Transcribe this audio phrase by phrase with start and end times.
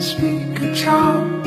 [0.00, 1.37] speak a charm.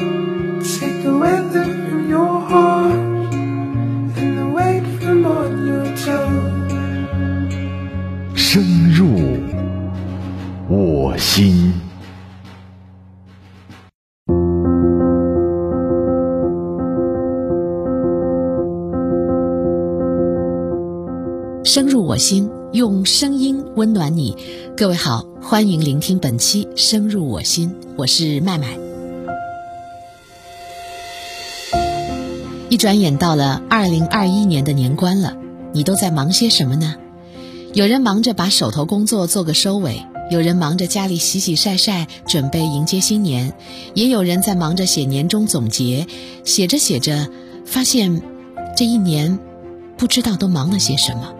[21.63, 24.35] 深入我心，用声音温暖你。
[24.75, 28.79] 各位好，欢迎聆听本期《深入我心》，我是麦麦。
[32.67, 35.37] 一转眼到了二零二一年的年关了，
[35.71, 36.95] 你都在忙些什么呢？
[37.75, 43.53] 有人忙着把手头工作做个收尾，有人忙着家里洗洗晒晒，准备迎接新年，
[43.93, 46.07] 也有人在忙着写年终总结。
[46.43, 47.27] 写着写着，
[47.67, 48.19] 发现
[48.75, 49.37] 这一年
[49.95, 51.35] 不知道都忙了些什么。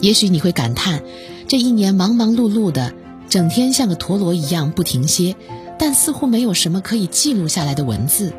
[0.00, 1.02] 也许你会感叹，
[1.46, 2.94] 这一年忙忙碌碌的，
[3.28, 5.36] 整天像个陀螺一样不停歇，
[5.78, 8.32] 但似乎没有什么可以记录下来的文字。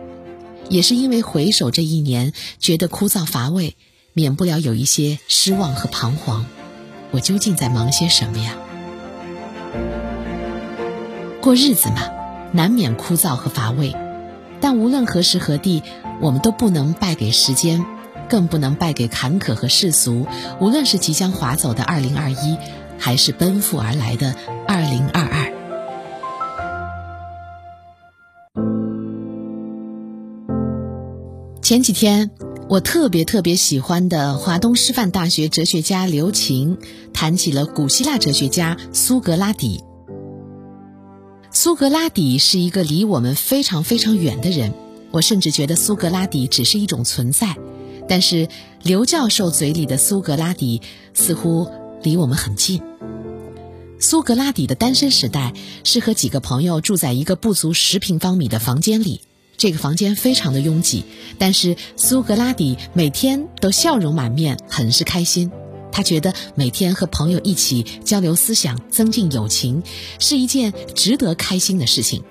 [0.69, 3.75] 也是因为回首这一年，觉得枯燥乏味，
[4.13, 6.45] 免不了有一些失望和彷徨。
[7.11, 8.55] 我究竟在忙些什么呀？
[11.41, 12.09] 过日子嘛，
[12.53, 13.95] 难免枯燥和乏味，
[14.61, 15.83] 但无论何时何地，
[16.21, 17.85] 我们都不能败给时间。
[18.31, 20.25] 更不能败给坎坷和世俗。
[20.61, 22.57] 无论是即将划走的二零二一，
[22.97, 24.33] 还是奔赴而来的
[24.65, 25.51] 二零二二。
[31.61, 32.31] 前几天，
[32.69, 36.77] 我特别特别喜欢的华东师范大学哲学家刘擎
[37.13, 39.83] 谈起了古希腊哲学家苏格拉底。
[41.51, 44.71] 苏格拉底是一个离我们非常非常远的人，
[45.11, 47.57] 我甚至觉得苏格拉底只是一种存在。
[48.07, 48.47] 但是
[48.83, 50.81] 刘教授嘴里的苏格拉底
[51.13, 51.69] 似乎
[52.03, 52.81] 离我们很近。
[53.99, 59.21] 苏格拉底的单身时代是和几个朋友住在一个不足十平方米的房间里，
[59.57, 61.03] 这个房间非常的拥挤，
[61.37, 65.51] 但是苏格拉底每天都笑容满面，很是开心。
[65.91, 69.83] 他觉得每天和朋友一起交流思想、增进友情
[70.19, 72.23] 是一件值得开心的事情。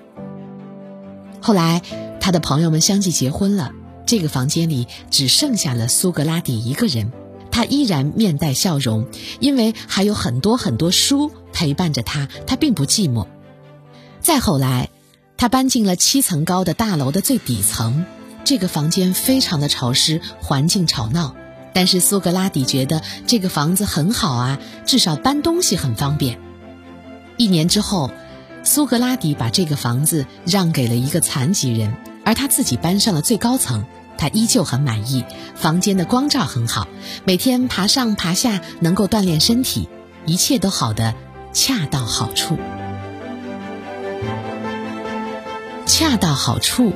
[1.39, 1.81] 后来，
[2.19, 3.71] 他的朋友们相继结婚了。
[4.05, 7.11] 这个房间里只剩下了苏格拉底一个人，
[7.51, 9.07] 他依然面带笑容，
[9.39, 13.27] 因为还有很多很多书陪伴着他，他并不寂寞。
[14.19, 14.89] 再后来，
[15.37, 18.05] 他搬进了七层高的大楼的最底层，
[18.43, 21.35] 这个房间非常的潮湿，环境吵闹，
[21.73, 26.39] 但是苏格拉底觉得这个房子很好啊，至少搬东西很方便。
[27.37, 28.11] 一年之后，
[28.63, 31.95] 苏格拉底把这个房子让给了一个残疾人，
[32.31, 33.85] 而他自己搬上了最高层。
[34.17, 36.87] 他依旧很满意，房间的光照很好，
[37.25, 39.89] 每天爬上爬下能够锻炼身体，
[40.25, 41.13] 一切都好的
[41.51, 42.57] 恰到好处。
[45.85, 46.93] 恰到好处，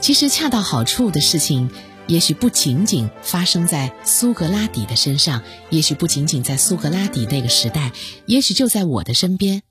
[0.00, 1.70] 其实恰到好处的事情，
[2.08, 7.92] 也许不仅仅发生在苏格拉底的身上，也许不仅仅在苏格拉底那个时代，
[8.26, 9.62] 也许就在我的身边，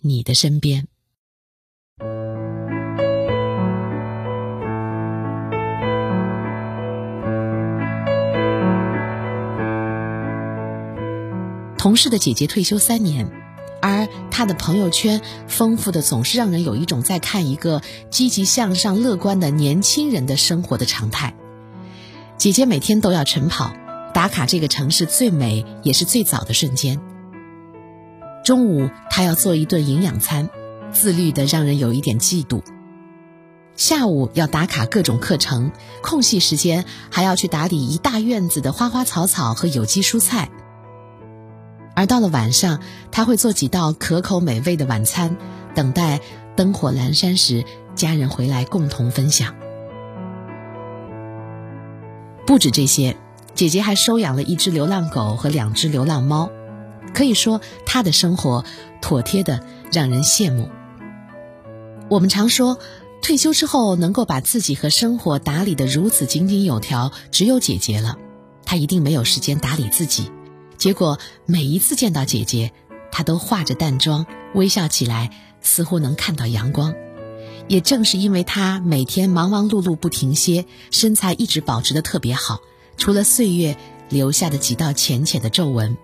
[0.00, 0.86] 你的身边。
[11.88, 13.30] 同事的姐姐退休三年，
[13.80, 21.34] 而她的朋友圈丰富的总是让人有一种在看一个积极向上、乐观的年轻人的生活的常态。
[22.36, 23.72] 姐姐每天都要晨跑，
[24.12, 27.00] 打卡这个城市最美也是最早的瞬间。
[28.44, 30.50] 中午她要做一顿营养餐，
[30.92, 32.60] 自律的让人有一点嫉妒。
[33.76, 35.72] 下午要打卡各种课程，
[36.02, 40.50] 空隙时间还要去打理一大院子的花花草草和有机蔬菜。
[41.98, 42.78] 而到了晚上，
[43.10, 45.36] 他会做几道可口美味的晚餐，
[45.74, 46.20] 等待
[46.54, 47.64] 灯火阑珊时，
[47.96, 49.56] 家人回来共同分享。
[52.46, 53.16] 不止这些，
[53.52, 56.50] 姐姐还收养了一只流浪狗和两只流浪猫，
[57.12, 58.64] 可以说她的生活
[59.02, 59.60] 妥帖的
[59.90, 60.68] 让人羡慕。
[62.08, 62.78] 我们常说，
[63.22, 68.16] 退休之后能够把自己和生活打理的如此井井有条，只有姐姐了。
[68.64, 70.30] 她一定没有时间打理自己。
[70.78, 72.72] 结果每一次见到姐姐，
[73.10, 75.30] 她都化着淡妆，微笑起来，
[75.60, 76.94] 似乎能看到阳光。
[77.66, 82.60] 也正是因为她每天忙忙碌碌不停歇，身材一直保持的特别好，
[82.96, 83.76] 除了岁月
[84.08, 85.96] 留下的几道浅浅的皱纹。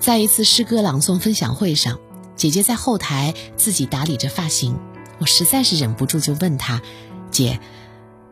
[0.00, 2.00] 在一次诗歌朗诵分享会上，
[2.34, 4.78] 姐姐在后台自己打理着发型，
[5.18, 6.80] 我实在是忍不住就问她
[7.30, 7.60] ：“姐，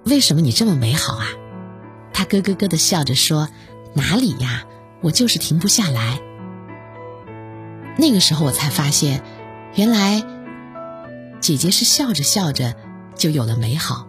[0.05, 1.27] 为什么你这么美好啊？”
[2.20, 3.49] 他咯咯咯的笑着说
[3.96, 4.67] ：“哪里呀，
[5.00, 6.20] 我就是停不下来。”
[7.96, 9.22] 那个时候我才发现，
[9.75, 10.22] 原来
[11.40, 12.75] 姐姐是笑着笑着
[13.14, 14.06] 就有了美好，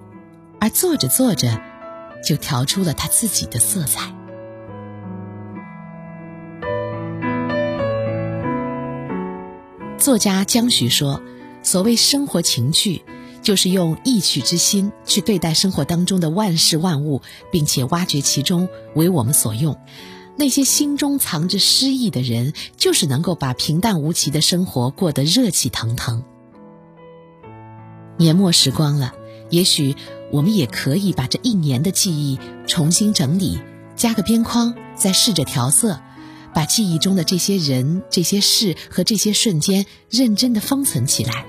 [0.60, 1.62] 而坐着坐着
[2.22, 4.14] 就调出了她自己的色彩。
[9.98, 11.22] 作家江徐说
[11.64, 13.06] ：“所谓生活情趣，
[13.42, 17.22] 就是用意趣之心去对待生活当中的万事万物，
[17.52, 19.78] 并且挖掘其中为我们所用。
[20.38, 26.24] 那些心中藏着诗意的人，就是能够把平淡无奇的生活过得热气腾腾。
[28.18, 29.14] 年末时光了，
[29.50, 29.96] 也许
[30.32, 33.60] 我们也可以把这一年的记忆重新整理，
[33.96, 36.00] 加个边框，再试着调色。”
[36.54, 41.46] 把记忆中的这些人、这些事和这些瞬间认真的封存起来，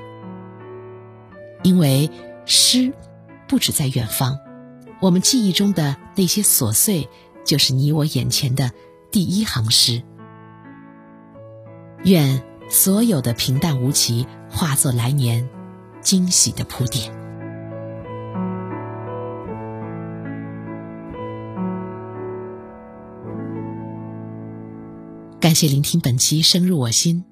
[1.62, 2.10] 因为
[2.44, 2.92] 诗
[3.48, 4.38] 不止在远方，
[5.00, 7.08] 我们记忆中的那些琐碎，
[7.44, 8.72] 就是你我眼前的
[9.10, 10.02] 第一行诗。
[12.04, 15.48] 愿所有的平淡无奇化作来年
[16.00, 17.12] 惊喜的铺垫。
[25.38, 27.24] 感谢聆听本期《深入我心》，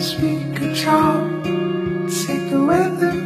[0.00, 1.42] speak a charm.
[2.08, 3.17] Take the weather